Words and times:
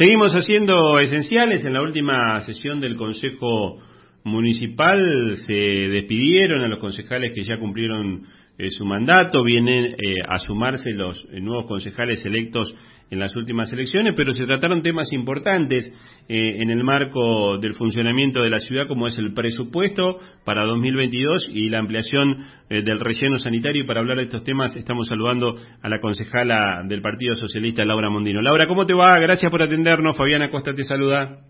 Seguimos 0.00 0.32
haciendo 0.32 0.98
esenciales. 0.98 1.62
En 1.62 1.74
la 1.74 1.82
última 1.82 2.40
sesión 2.40 2.80
del 2.80 2.96
Consejo 2.96 3.82
Municipal 4.24 5.36
se 5.46 5.52
despidieron 5.52 6.62
a 6.62 6.68
los 6.68 6.78
concejales 6.78 7.34
que 7.34 7.44
ya 7.44 7.58
cumplieron 7.58 8.22
eh, 8.60 8.70
su 8.70 8.84
mandato, 8.84 9.42
vienen 9.42 9.86
eh, 9.86 10.16
a 10.28 10.38
sumarse 10.38 10.90
los 10.92 11.26
eh, 11.32 11.40
nuevos 11.40 11.64
concejales 11.66 12.22
electos 12.26 12.74
en 13.10 13.18
las 13.18 13.34
últimas 13.34 13.72
elecciones, 13.72 14.12
pero 14.14 14.32
se 14.32 14.44
trataron 14.44 14.82
temas 14.82 15.12
importantes 15.12 15.92
en 16.28 16.70
el 16.70 16.84
marco 16.84 17.58
del 17.58 17.74
funcionamiento 17.74 18.40
de 18.40 18.50
la 18.50 18.60
ciudad, 18.60 18.86
como 18.86 19.08
es 19.08 19.18
el 19.18 19.34
presupuesto 19.34 20.20
para 20.44 20.64
2022 20.64 21.50
y 21.52 21.70
la 21.70 21.80
ampliación 21.80 22.46
del 22.68 23.00
relleno 23.00 23.36
sanitario. 23.38 23.82
Y 23.82 23.86
para 23.86 23.98
hablar 23.98 24.18
de 24.18 24.22
estos 24.22 24.44
temas 24.44 24.76
estamos 24.76 25.08
saludando 25.08 25.56
a 25.82 25.88
la 25.88 25.98
concejala 25.98 26.84
del 26.86 27.02
Partido 27.02 27.34
Socialista, 27.34 27.84
Laura 27.84 28.10
Mondino. 28.10 28.42
Laura, 28.42 28.68
¿cómo 28.68 28.86
te 28.86 28.94
va? 28.94 29.18
Gracias 29.18 29.50
por 29.50 29.60
atendernos. 29.60 30.16
Fabiana 30.16 30.48
Costa 30.48 30.72
te 30.72 30.84
saluda. 30.84 31.40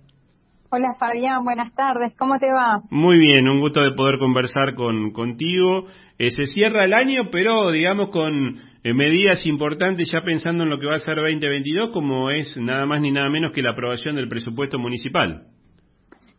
Hola 0.73 0.95
Fabián, 1.01 1.43
buenas 1.43 1.75
tardes, 1.75 2.15
¿cómo 2.17 2.39
te 2.39 2.47
va? 2.53 2.81
Muy 2.91 3.19
bien, 3.19 3.49
un 3.49 3.59
gusto 3.59 3.81
de 3.81 3.91
poder 3.91 4.21
conversar 4.21 4.77
con, 4.77 5.11
contigo. 5.11 5.87
Eh, 6.17 6.31
se 6.31 6.45
cierra 6.45 6.85
el 6.85 6.95
año, 6.95 7.29
pero 7.33 7.73
digamos 7.73 8.11
con 8.11 8.57
eh, 8.85 8.95
medidas 8.95 9.45
importantes 9.47 10.09
ya 10.13 10.21
pensando 10.23 10.63
en 10.63 10.71
lo 10.71 10.79
que 10.79 10.87
va 10.87 10.95
a 10.95 11.01
ser 11.01 11.17
2022, 11.17 11.91
como 11.93 12.31
es 12.31 12.57
nada 12.57 12.87
más 12.87 13.01
ni 13.01 13.11
nada 13.11 13.29
menos 13.29 13.51
que 13.53 13.63
la 13.63 13.73
aprobación 13.73 14.15
del 14.15 14.29
presupuesto 14.29 14.79
municipal. 14.79 15.43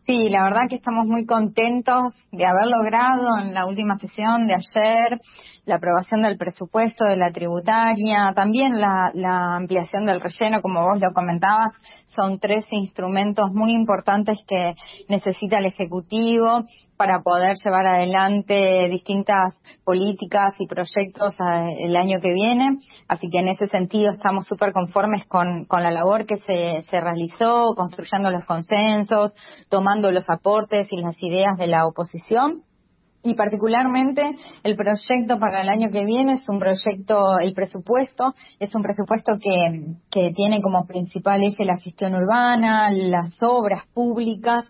Sí, 0.06 0.30
la 0.30 0.44
verdad 0.44 0.62
que 0.66 0.76
estamos 0.76 1.06
muy 1.06 1.26
contentos 1.26 2.14
de 2.32 2.46
haber 2.46 2.68
logrado 2.68 3.38
en 3.38 3.52
la 3.52 3.66
última 3.66 3.98
sesión 3.98 4.46
de 4.46 4.54
ayer 4.54 5.20
la 5.64 5.76
aprobación 5.76 6.22
del 6.22 6.36
presupuesto 6.36 7.04
de 7.04 7.16
la 7.16 7.30
tributaria, 7.30 8.32
también 8.34 8.80
la, 8.80 9.12
la, 9.14 9.56
ampliación 9.56 10.06
del 10.06 10.20
relleno, 10.20 10.60
como 10.60 10.82
vos 10.82 11.00
lo 11.00 11.12
comentabas, 11.12 11.74
son 12.06 12.40
tres 12.40 12.66
instrumentos 12.72 13.52
muy 13.52 13.72
importantes 13.72 14.40
que 14.46 14.74
necesita 15.08 15.58
el 15.58 15.66
Ejecutivo 15.66 16.64
para 16.96 17.20
poder 17.20 17.54
llevar 17.64 17.86
adelante 17.86 18.88
distintas 18.88 19.54
políticas 19.84 20.54
y 20.58 20.66
proyectos 20.66 21.34
eh, 21.38 21.76
el 21.86 21.96
año 21.96 22.20
que 22.20 22.32
viene. 22.32 22.78
Así 23.06 23.28
que 23.30 23.38
en 23.38 23.48
ese 23.48 23.68
sentido 23.68 24.10
estamos 24.10 24.46
súper 24.46 24.72
conformes 24.72 25.24
con, 25.26 25.66
la 25.70 25.90
labor 25.92 26.26
que 26.26 26.38
se 26.38 27.00
realizó, 27.00 27.74
construyendo 27.76 28.30
los 28.30 28.44
consensos, 28.46 29.32
tomando 29.68 30.10
los 30.10 30.28
aportes 30.28 30.88
y 30.90 31.00
las 31.00 31.16
ideas 31.22 31.56
de 31.56 31.68
la 31.68 31.86
oposición 31.86 32.62
y 33.22 33.34
particularmente 33.34 34.34
el 34.62 34.76
proyecto 34.76 35.38
para 35.38 35.62
el 35.62 35.68
año 35.68 35.90
que 35.90 36.04
viene 36.04 36.34
es 36.34 36.48
un 36.48 36.58
proyecto, 36.58 37.38
el 37.38 37.54
presupuesto, 37.54 38.34
es 38.58 38.74
un 38.74 38.82
presupuesto 38.82 39.38
que, 39.40 39.94
que 40.10 40.32
tiene 40.32 40.60
como 40.60 40.86
principal 40.86 41.42
eje 41.42 41.64
la 41.64 41.78
gestión 41.78 42.14
urbana, 42.14 42.90
las 42.90 43.40
obras 43.42 43.82
públicas, 43.94 44.64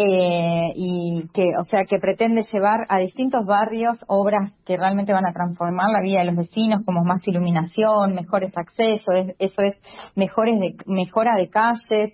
eh, 0.00 0.68
y 0.76 1.28
que, 1.34 1.50
o 1.58 1.64
sea, 1.64 1.84
que 1.84 1.98
pretende 1.98 2.44
llevar 2.52 2.86
a 2.88 3.00
distintos 3.00 3.44
barrios 3.44 3.98
obras 4.06 4.52
que 4.64 4.76
realmente 4.76 5.12
van 5.12 5.26
a 5.26 5.32
transformar 5.32 5.90
la 5.90 6.00
vida 6.00 6.20
de 6.20 6.26
los 6.26 6.36
vecinos, 6.36 6.82
como 6.86 7.02
más 7.02 7.20
iluminación, 7.26 8.14
mejores 8.14 8.52
accesos, 8.56 9.14
eso 9.40 9.62
es 9.62 9.76
mejores 10.14 10.54
mejora 10.86 11.36
de 11.36 11.48
calles, 11.48 12.12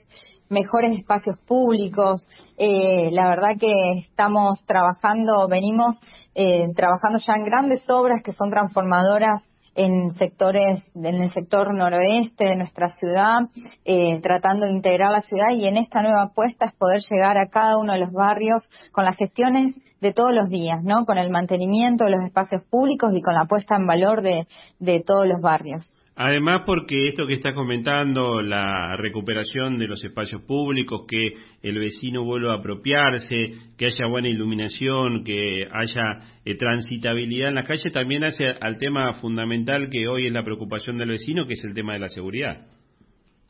mejores 0.48 0.98
espacios 0.98 1.36
públicos. 1.46 2.26
Eh, 2.56 3.10
la 3.12 3.28
verdad 3.28 3.56
que 3.58 3.98
estamos 3.98 4.64
trabajando, 4.66 5.48
venimos 5.48 5.98
eh, 6.34 6.66
trabajando 6.74 7.18
ya 7.18 7.34
en 7.34 7.44
grandes 7.44 7.88
obras 7.88 8.22
que 8.22 8.32
son 8.32 8.50
transformadoras 8.50 9.42
en 9.74 10.10
sectores, 10.12 10.84
en 10.94 11.04
el 11.16 11.30
sector 11.32 11.76
noroeste 11.76 12.44
de 12.44 12.56
nuestra 12.56 12.90
ciudad, 12.90 13.40
eh, 13.84 14.20
tratando 14.22 14.66
de 14.66 14.72
integrar 14.72 15.10
la 15.10 15.20
ciudad 15.20 15.50
y 15.50 15.66
en 15.66 15.76
esta 15.76 16.02
nueva 16.02 16.22
apuesta 16.22 16.66
es 16.66 16.74
poder 16.74 17.00
llegar 17.10 17.36
a 17.38 17.48
cada 17.48 17.76
uno 17.78 17.92
de 17.92 17.98
los 17.98 18.12
barrios 18.12 18.62
con 18.92 19.04
las 19.04 19.16
gestiones 19.16 19.74
de 20.00 20.12
todos 20.12 20.32
los 20.32 20.48
días, 20.48 20.82
¿no? 20.82 21.04
Con 21.04 21.18
el 21.18 21.30
mantenimiento 21.30 22.04
de 22.04 22.12
los 22.12 22.24
espacios 22.24 22.62
públicos 22.70 23.10
y 23.14 23.22
con 23.22 23.34
la 23.34 23.46
puesta 23.46 23.76
en 23.76 23.86
valor 23.86 24.22
de, 24.22 24.46
de 24.78 25.02
todos 25.04 25.26
los 25.26 25.40
barrios. 25.40 25.84
Además, 26.16 26.62
porque 26.64 27.08
esto 27.08 27.26
que 27.26 27.34
está 27.34 27.54
comentando, 27.54 28.40
la 28.40 28.96
recuperación 28.96 29.78
de 29.78 29.88
los 29.88 30.04
espacios 30.04 30.42
públicos, 30.42 31.06
que 31.08 31.32
el 31.60 31.78
vecino 31.78 32.22
vuelva 32.22 32.52
a 32.52 32.58
apropiarse, 32.58 33.54
que 33.76 33.86
haya 33.86 34.06
buena 34.06 34.28
iluminación, 34.28 35.24
que 35.24 35.66
haya 35.72 36.20
eh, 36.44 36.54
transitabilidad 36.54 37.48
en 37.48 37.56
las 37.56 37.66
calles, 37.66 37.92
también 37.92 38.22
hace 38.22 38.46
al 38.46 38.78
tema 38.78 39.12
fundamental 39.14 39.88
que 39.90 40.06
hoy 40.06 40.28
es 40.28 40.32
la 40.32 40.44
preocupación 40.44 40.98
del 40.98 41.08
vecino, 41.08 41.48
que 41.48 41.54
es 41.54 41.64
el 41.64 41.74
tema 41.74 41.94
de 41.94 41.98
la 41.98 42.08
seguridad. 42.08 42.64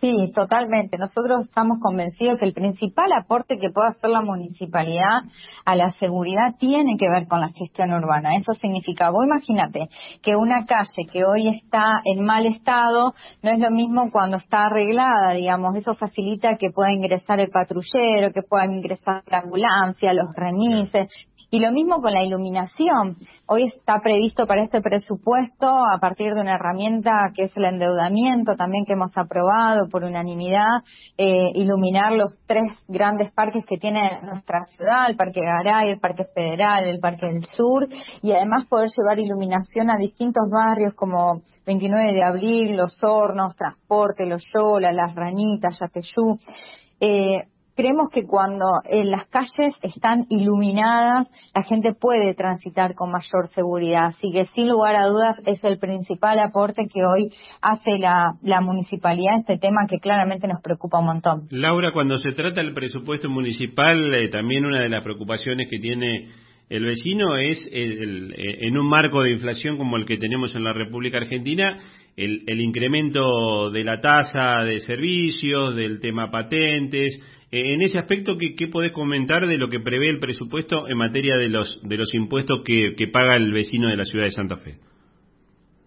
Sí, 0.05 0.31
totalmente. 0.35 0.99
Nosotros 0.99 1.47
estamos 1.47 1.79
convencidos 1.81 2.39
que 2.39 2.45
el 2.45 2.53
principal 2.53 3.11
aporte 3.19 3.57
que 3.59 3.71
puede 3.71 3.89
hacer 3.89 4.11
la 4.11 4.21
municipalidad 4.21 5.23
a 5.65 5.75
la 5.75 5.93
seguridad 5.93 6.57
tiene 6.59 6.99
que 6.99 7.09
ver 7.09 7.27
con 7.27 7.41
la 7.41 7.49
gestión 7.49 7.91
urbana. 7.91 8.37
Eso 8.37 8.53
significa, 8.53 9.09
vos 9.09 9.25
imagínate 9.25 9.89
que 10.21 10.37
una 10.37 10.67
calle 10.67 11.07
que 11.11 11.25
hoy 11.25 11.49
está 11.49 12.03
en 12.05 12.23
mal 12.23 12.45
estado 12.45 13.15
no 13.43 13.51
es 13.51 13.59
lo 13.59 13.71
mismo 13.71 14.11
cuando 14.13 14.37
está 14.37 14.65
arreglada, 14.65 15.33
digamos. 15.33 15.75
Eso 15.75 15.95
facilita 15.95 16.59
que 16.59 16.69
pueda 16.69 16.93
ingresar 16.93 17.41
el 17.41 17.49
patrullero, 17.49 18.31
que 18.31 18.43
pueda 18.43 18.67
ingresar 18.67 19.23
la 19.29 19.39
ambulancia, 19.39 20.13
los 20.13 20.27
remises, 20.37 21.09
y 21.55 21.61
lo 21.61 21.71
mismo 21.71 22.01
con 22.01 22.13
la 22.13 22.25
iluminación. 22.25 23.17
Hoy 23.47 23.67
está 23.67 24.01
previsto 24.03 24.45
para 24.45 24.65
este 24.65 24.81
presupuesto, 24.81 25.69
a 25.69 26.01
partir 26.01 26.35
de 26.35 26.41
una 26.41 26.57
herramienta 26.57 27.31
que 27.33 27.45
es 27.45 27.57
el 27.57 27.67
endeudamiento, 27.67 28.57
también 28.57 28.85
que 28.85 28.95
hemos 28.95 29.13
aprobado 29.17 29.89
por 29.89 30.03
unanimidad, 30.03 30.83
eh, 31.17 31.53
iluminar 31.55 32.13
los 32.15 32.37
tres 32.47 32.73
grandes 32.89 33.31
parques 33.31 33.65
que 33.67 33.77
tiene 33.77 34.19
nuestra 34.25 34.67
ciudad, 34.67 35.09
el 35.09 35.15
Parque 35.15 35.43
Garay, 35.43 35.91
el 35.91 36.01
Parque 36.01 36.25
Federal, 36.35 36.89
el 36.89 36.99
Parque 36.99 37.27
del 37.27 37.45
Sur, 37.45 37.87
y 38.21 38.33
además 38.33 38.67
poder 38.67 38.89
llevar 38.89 39.21
iluminación 39.21 39.91
a 39.91 39.97
distintos 39.97 40.43
barrios 40.51 40.95
como 40.95 41.41
29 41.67 42.15
de 42.15 42.25
Abril, 42.25 42.77
Los 42.77 42.99
Hornos, 43.01 43.55
Transporte, 43.55 44.27
Los 44.27 44.43
Yola, 44.53 44.91
Las 44.91 45.15
Ranitas, 45.15 45.79
Yapeyú. 45.79 46.37
Eh, 46.99 47.45
creemos 47.75 48.11
que 48.11 48.25
cuando 48.27 48.67
en 48.85 49.11
las 49.11 49.27
calles 49.27 49.75
están 49.83 50.27
iluminadas, 50.29 51.29
la 51.55 51.63
gente 51.63 51.95
puede 51.95 52.35
transitar 52.35 52.95
con 52.95 53.11
mayor 53.11 53.49
seguridad. 53.55 54.07
Así 54.07 54.31
que 54.33 54.47
sin 54.55 54.69
lugar 54.69 54.97
a 54.97 55.07
dudas 55.07 55.41
es 55.47 55.63
el 55.65 55.79
principal 55.79 56.39
aporte 56.39 56.87
que 56.93 57.05
hoy 57.05 57.33
hace 57.61 57.99
la, 57.99 58.35
la 58.43 58.61
municipalidad 58.61 59.35
a 59.37 59.41
este 59.41 59.59
tema 59.59 59.87
que 59.89 59.99
claramente 59.99 60.49
nos 60.49 60.61
preocupa 60.61 60.99
un 60.99 61.07
montón. 61.07 61.49
Laura, 61.51 61.93
cuando 61.93 62.17
se 62.17 62.33
trata 62.33 62.61
del 62.61 62.75
presupuesto 62.75 63.29
municipal, 63.29 64.15
eh, 64.15 64.29
también 64.29 64.65
una 64.65 64.81
de 64.81 64.89
las 64.89 65.03
preocupaciones 65.03 65.69
que 65.71 65.79
tiene 65.79 66.29
el 66.69 66.85
vecino 66.85 67.37
es 67.37 67.69
en 67.71 68.79
un 68.79 68.87
marco 68.87 69.23
de 69.23 69.33
inflación 69.33 69.77
como 69.77 69.97
el 69.97 70.07
que 70.07 70.17
tenemos 70.17 70.55
en 70.55 70.65
la 70.65 70.73
República 70.73 71.19
Argentina, 71.19 71.79
el, 72.17 72.43
el 72.47 72.61
incremento 72.61 73.71
de 73.71 73.85
la 73.85 74.01
tasa 74.01 74.65
de 74.65 74.81
servicios, 74.81 75.75
del 75.75 76.01
tema 76.01 76.31
patentes, 76.31 77.21
eh, 77.55 77.75
en 77.75 77.83
ese 77.83 78.01
aspecto, 78.01 78.37
¿qué, 78.37 78.57
¿qué, 78.57 78.67
podés 78.67 78.93
comentar 78.93 79.47
de 79.47 79.59
lo 79.59 79.69
que 79.69 79.79
prevé 79.79 80.09
el 80.09 80.19
presupuesto 80.19 80.89
en 80.89 80.99
materia 80.99 81.37
de 81.37 81.49
los, 81.49 81.81
de 81.83 81.97
los 81.97 82.13
impuestos 82.15 82.63
que, 82.65 82.95
que 82.97 83.07
paga 83.07 83.37
el 83.37 83.53
vecino 83.53 83.89
de 83.89 83.97
la 83.97 84.05
ciudad 84.05 84.25
de 84.25 84.31
Santa 84.31 84.57
Fe? 84.57 84.75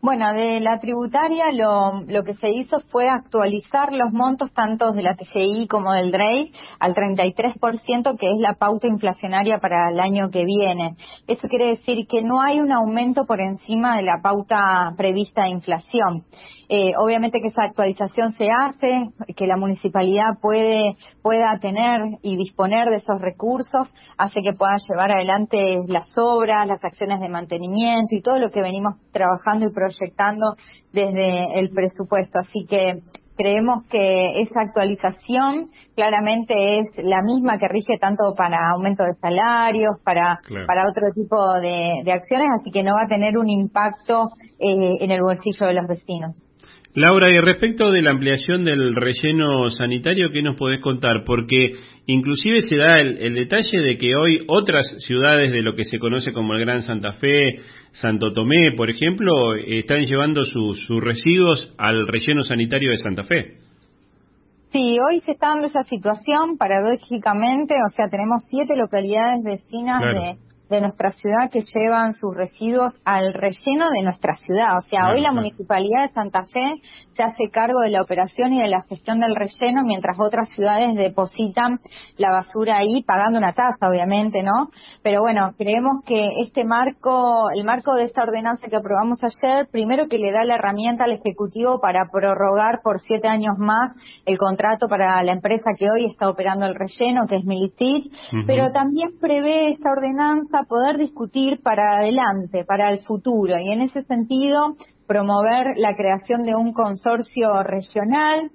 Bueno, 0.07 0.31
de 0.31 0.61
la 0.61 0.79
tributaria 0.79 1.51
lo, 1.51 1.99
lo, 2.07 2.23
que 2.23 2.33
se 2.35 2.49
hizo 2.49 2.79
fue 2.79 3.09
actualizar 3.09 3.91
los 3.91 4.13
montos 4.13 4.53
tanto 4.53 4.93
de 4.93 5.01
la 5.01 5.15
TGI 5.15 5.67
como 5.67 5.91
del 5.91 6.11
DREI 6.11 6.53
al 6.79 6.93
33%, 6.93 8.17
que 8.17 8.31
es 8.31 8.37
la 8.39 8.53
pauta 8.53 8.87
inflacionaria 8.87 9.59
para 9.59 9.89
el 9.91 9.99
año 9.99 10.29
que 10.29 10.45
viene. 10.45 10.95
Eso 11.27 11.49
quiere 11.49 11.71
decir 11.71 12.07
que 12.07 12.21
no 12.21 12.41
hay 12.41 12.61
un 12.61 12.71
aumento 12.71 13.25
por 13.25 13.41
encima 13.41 13.97
de 13.97 14.03
la 14.03 14.21
pauta 14.23 14.93
prevista 14.95 15.43
de 15.43 15.49
inflación. 15.49 16.23
Eh, 16.69 16.91
obviamente 17.01 17.39
que 17.41 17.47
esa 17.47 17.63
actualización 17.63 18.33
se 18.33 18.49
hace, 18.51 18.93
que 19.37 19.47
la 19.47 19.55
municipalidad 19.55 20.37
puede, 20.41 20.97
pueda 21.21 21.57
tener 21.61 22.01
y 22.21 22.35
disponer 22.35 22.89
de 22.89 22.97
esos 22.97 23.21
recursos, 23.21 23.93
hace 24.17 24.41
que 24.41 24.51
pueda 24.51 24.75
llevar 24.89 25.11
adelante 25.11 25.77
las 25.87 26.13
obras, 26.17 26.67
las 26.67 26.83
acciones 26.83 27.21
de 27.21 27.29
mantenimiento 27.29 28.13
y 28.13 28.21
todo 28.21 28.37
lo 28.37 28.51
que 28.51 28.61
venimos 28.61 28.95
trabajando 29.11 29.65
y 29.65 29.73
proyectando 29.73 29.96
desde 30.93 31.59
el 31.59 31.69
presupuesto. 31.69 32.39
Así 32.39 32.65
que 32.69 33.01
creemos 33.37 33.85
que 33.89 34.41
esa 34.41 34.61
actualización 34.61 35.67
claramente 35.95 36.79
es 36.79 36.87
la 37.03 37.21
misma 37.21 37.57
que 37.59 37.67
rige 37.67 37.97
tanto 37.99 38.33
para 38.35 38.57
aumento 38.73 39.03
de 39.03 39.13
salarios, 39.21 39.95
para, 40.03 40.39
para 40.65 40.89
otro 40.89 41.11
tipo 41.13 41.37
de, 41.61 42.11
acciones, 42.11 42.47
así 42.59 42.71
que 42.71 42.83
no 42.83 42.93
va 42.93 43.05
a 43.05 43.07
tener 43.07 43.37
un 43.37 43.49
impacto 43.49 44.31
eh, 44.59 44.75
en 45.01 45.11
el 45.11 45.21
bolsillo 45.21 45.67
de 45.67 45.73
los 45.73 45.87
vecinos. 45.87 46.49
Laura, 46.97 47.29
y 47.29 47.39
respecto 47.39 47.91
de 47.91 48.01
la 48.01 48.09
ampliación 48.09 48.65
del 48.65 48.95
relleno 48.95 49.69
sanitario, 49.69 50.31
¿qué 50.33 50.41
nos 50.41 50.55
podés 50.55 50.81
contar? 50.81 51.23
Porque 51.27 51.73
inclusive 52.07 52.61
se 52.61 52.77
da 52.77 52.99
el, 52.99 53.35
detalle 53.35 53.77
de 53.79 53.97
que 53.97 54.15
hoy 54.15 54.43
otras 54.47 54.85
ciudades 55.05 55.51
de 55.51 55.61
lo 55.61 55.75
que 55.75 55.85
se 55.85 55.99
conoce 55.99 56.33
como 56.33 56.53
el 56.53 56.61
Gran 56.61 56.81
Santa 56.81 57.13
Fe, 57.13 57.59
Santo 57.91 58.33
Tomé, 58.33 58.71
por 58.75 58.89
ejemplo, 58.89 59.55
están 59.55 60.03
llevando 60.03 60.43
sus 60.43 60.87
residuos 61.01 61.73
al 61.77 62.07
relleno 62.07 62.41
sanitario 62.41 62.91
de 62.91 62.97
Santa 62.97 63.23
Fe. 63.23 63.57
Sí, 64.71 64.97
hoy 64.99 65.21
se 65.21 65.31
está 65.31 65.49
dando 65.49 65.67
esa 65.67 65.83
situación, 65.83 66.57
paradójicamente, 66.57 67.75
o 67.85 67.89
sea, 67.91 68.09
tenemos 68.09 68.43
siete 68.49 68.75
localidades 68.77 69.43
vecinas 69.43 69.99
de 69.99 70.46
de 70.69 70.81
nuestra 70.81 71.11
ciudad 71.11 71.49
que 71.51 71.63
llevan 71.63 72.13
sus 72.13 72.35
residuos 72.35 72.93
al 73.05 73.33
relleno 73.33 73.89
de 73.89 74.03
nuestra 74.03 74.35
ciudad. 74.35 74.77
O 74.77 74.81
sea, 74.81 75.09
hoy 75.09 75.21
la 75.21 75.31
Municipalidad 75.31 76.03
de 76.03 76.09
Santa 76.09 76.43
Fe 76.45 76.75
se 77.15 77.23
hace 77.23 77.49
cargo 77.51 77.79
de 77.81 77.89
la 77.89 78.01
operación 78.01 78.53
y 78.53 78.61
de 78.61 78.67
la 78.67 78.83
gestión 78.83 79.19
del 79.19 79.35
relleno, 79.35 79.83
mientras 79.83 80.17
otras 80.19 80.49
ciudades 80.49 80.95
depositan 80.95 81.79
la 82.17 82.31
basura 82.31 82.77
ahí, 82.77 83.03
pagando 83.03 83.37
una 83.37 83.53
tasa, 83.53 83.89
obviamente, 83.89 84.43
¿no? 84.43 84.69
Pero 85.03 85.21
bueno, 85.21 85.53
creemos 85.57 86.03
que 86.05 86.29
este 86.43 86.65
marco, 86.65 87.49
el 87.53 87.63
marco 87.63 87.93
de 87.95 88.03
esta 88.03 88.23
ordenanza 88.23 88.67
que 88.67 88.75
aprobamos 88.75 89.19
ayer, 89.23 89.67
primero 89.71 90.07
que 90.07 90.17
le 90.17 90.31
da 90.31 90.43
la 90.43 90.55
herramienta 90.55 91.05
al 91.05 91.13
Ejecutivo 91.13 91.79
para 91.79 92.07
prorrogar 92.11 92.81
por 92.83 92.99
siete 93.01 93.27
años 93.27 93.57
más 93.57 93.91
el 94.25 94.37
contrato 94.37 94.87
para 94.87 95.23
la 95.23 95.31
empresa 95.31 95.71
que 95.77 95.87
hoy 95.91 96.05
está 96.05 96.29
operando 96.29 96.65
el 96.65 96.75
relleno, 96.75 97.25
que 97.27 97.37
es 97.37 97.45
Militich, 97.45 98.11
pero 98.45 98.71
también 98.71 99.09
prevé 99.19 99.69
esta 99.69 99.91
ordenanza 99.91 100.56
poder 100.63 100.97
discutir 100.97 101.61
para 101.61 101.97
adelante, 101.97 102.65
para 102.65 102.89
el 102.89 102.99
futuro, 103.05 103.57
y 103.57 103.71
en 103.71 103.81
ese 103.81 104.03
sentido 104.03 104.75
promover 105.07 105.77
la 105.77 105.95
creación 105.95 106.43
de 106.43 106.55
un 106.55 106.73
consorcio 106.73 107.63
regional 107.63 108.51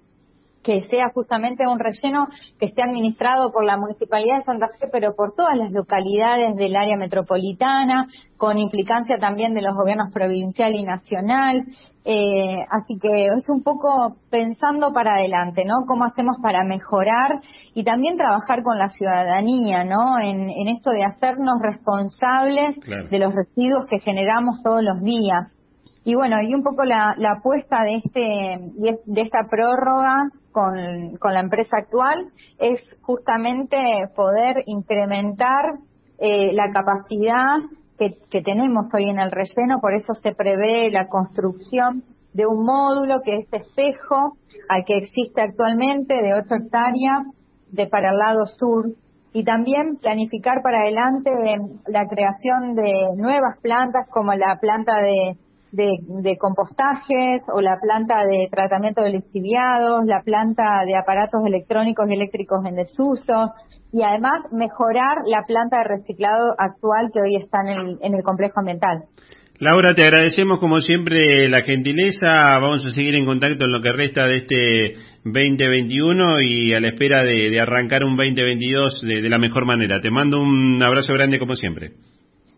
que 0.63 0.83
sea 0.89 1.11
justamente 1.15 1.67
un 1.67 1.79
relleno 1.79 2.29
que 2.59 2.67
esté 2.67 2.83
administrado 2.83 3.53
por 3.53 3.65
la 3.65 3.77
Municipalidad 3.77 4.39
de 4.39 4.45
Santa 4.45 4.69
Fe, 4.79 4.89
pero 4.91 5.15
por 5.15 5.35
todas 5.35 5.57
las 5.57 5.73
localidades 5.73 6.57
del 6.57 6.77
área 6.77 6.97
metropolitana, 6.97 8.07
con 8.37 8.59
implicancia 8.59 9.19
también 9.19 9.55
de 9.55 9.63
los 9.63 9.75
gobiernos 9.75 10.13
provincial 10.13 10.75
y 10.75 10.83
nacional. 10.83 11.65
Eh, 12.05 12.59
así 12.69 12.99
que 13.01 13.27
es 13.27 13.49
un 13.49 13.63
poco 13.63 14.17
pensando 14.31 14.93
para 14.93 15.15
adelante, 15.15 15.65
¿no? 15.65 15.87
Cómo 15.87 16.05
hacemos 16.05 16.37
para 16.43 16.65
mejorar 16.65 17.41
y 17.75 17.85
también 17.85 18.17
trabajar 18.17 18.63
con 18.65 18.79
la 18.79 18.89
ciudadanía, 18.89 19.85
¿no? 19.85 20.19
En, 20.21 20.51
esto 20.69 20.91
de 20.91 21.03
hacernos 21.05 21.61
responsables 21.63 22.77
de 23.11 23.19
los 23.19 23.33
residuos 23.33 23.87
que 23.89 24.01
generamos 24.01 24.61
todos 24.65 24.83
los 24.83 25.01
días. 25.03 25.53
Y 26.05 26.15
bueno, 26.15 26.37
y 26.43 26.55
un 26.55 26.63
poco 26.63 26.85
la, 26.85 27.15
apuesta 27.31 27.83
de 27.85 27.97
este 27.97 28.99
de 29.07 29.21
esta 29.21 29.47
prórroga 29.49 30.31
con, 30.51 31.17
con 31.19 31.33
la 31.33 31.41
empresa 31.41 31.79
actual 31.79 32.27
es 32.59 32.81
justamente 33.03 33.77
poder 34.15 34.65
incrementar 34.67 35.79
eh, 36.19 36.53
la 36.53 36.71
capacidad 36.73 37.57
que, 37.99 38.19
que 38.31 38.43
tenemos 38.43 38.87
hoy 38.93 39.05
en 39.05 39.21
el 39.21 39.31
relleno, 39.31 39.81
por 39.81 39.95
eso 39.95 40.15
se 40.15 40.35
prevé 40.35 40.91
la 40.91 41.09
construcción 41.09 42.05
de 42.33 42.47
un 42.47 42.65
módulo 42.65 43.21
que 43.25 43.37
es 43.37 43.53
espejo 43.53 44.37
al 44.69 44.85
que 44.87 44.99
existe 44.99 45.41
actualmente 45.41 46.15
de 46.15 46.35
8 46.35 46.65
hectáreas 46.65 47.27
de 47.71 47.87
para 47.89 48.11
el 48.11 48.19
lado 48.19 48.47
sur. 48.47 48.87
Y 49.35 49.45
también 49.45 49.97
planificar 49.97 50.63
para 50.63 50.81
adelante 50.81 51.31
la 51.87 52.07
creación 52.07 52.75
de 52.75 53.17
nuevas 53.17 53.59
plantas 53.63 54.07
como 54.11 54.35
la 54.35 54.59
planta 54.61 55.01
de 55.01 55.39
de, 55.73 56.37
compostajes 56.39 57.43
o 57.53 57.61
la 57.61 57.79
planta 57.81 58.25
de 58.25 58.49
tratamiento 58.51 59.03
de 59.03 59.11
lixiviados, 59.11 60.05
la 60.05 60.23
planta 60.23 60.85
de 60.87 60.97
aparatos 60.97 61.41
electrónicos 61.47 62.09
y 62.09 62.15
eléctros 62.15 62.65
en 62.67 62.77
desuso 62.77 63.53
y 63.93 64.03
además 64.03 64.41
mejorar 64.53 65.19
la 65.27 65.45
planta 65.47 65.79
de 65.79 65.97
reciclado 65.97 66.45
actual 66.59 67.11
que 67.13 67.21
hoy 67.21 67.37
está 67.37 67.61
en 67.61 67.69
el, 67.69 67.99
en 68.03 68.15
el 68.15 68.23
complejo 68.23 68.61
ambiental. 68.61 69.05
Laura, 69.59 69.95
te 69.95 70.03
agradecemos 70.03 70.59
como 70.59 70.81
siempre 70.81 71.49
la 71.49 71.63
gentileza. 71.63 72.27
Vamos 72.59 72.85
a 72.85 72.89
seguir 72.89 73.15
en 73.15 73.27
contacto 73.27 73.65
en 73.65 73.73
lo 73.73 73.81
que 73.81 73.93
resta 73.93 74.27
de 74.27 74.37
este 74.39 74.95
2021 75.25 76.41
y 76.41 76.75
a 76.75 76.81
la 76.81 76.89
espera 76.89 77.23
de, 77.23 77.61
arrancar 77.61 78.03
un 78.03 78.17
2022 78.17 79.03
de, 79.03 79.23
de 79.23 79.29
la 79.29 79.39
mejor 79.39 79.65
manera. 79.65 80.01
Te 80.01 80.11
mando 80.11 80.41
un 80.41 80.83
abrazo 80.83 81.13
grande 81.15 81.39
como 81.39 81.55
siempre. 81.55 81.93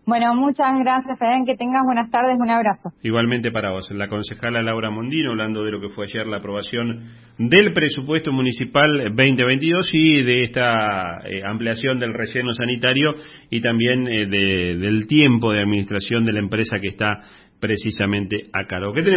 Bueno, 0.07 0.35
muchas 0.35 0.71
gracias, 0.81 1.19
Fabián. 1.19 1.47
Que 1.47 1.57
tengas 1.57 1.83
buenas 1.85 2.11
tardes. 2.11 2.37
Un 2.39 2.51
abrazo. 2.51 2.91
Igualmente 3.03 3.51
para 3.51 3.71
vos. 3.71 3.91
La 3.91 4.09
concejala 4.09 4.63
Laura 4.63 4.91
Mondino, 4.91 5.31
hablando 5.31 5.65
de 5.65 5.71
lo 5.71 5.81
que 5.81 5.89
fue 5.89 6.05
ayer 6.05 6.27
la 6.27 6.39
aprobación 6.39 7.11
del 7.39 7.73
presupuesto 7.73 8.31
municipal 8.31 8.87
2022 9.15 9.91
y 9.95 10.23
de 10.23 10.45
esta 10.45 11.21
eh, 11.25 11.43
ampliación 11.45 11.99
del 11.99 12.13
relleno 12.13 12.53
sanitario 12.53 13.15
y 13.49 13.61
también 13.63 14.07
eh, 14.07 14.27
del 14.27 15.07
tiempo 15.07 15.53
de 15.53 15.63
administración 15.63 16.27
de 16.27 16.33
la 16.33 16.41
empresa 16.41 16.79
que 16.81 16.89
está 16.89 17.23
precisamente 17.59 18.43
a 18.53 18.67
cargo. 18.67 18.93
¿Qué 18.93 19.03
tenemos? 19.03 19.13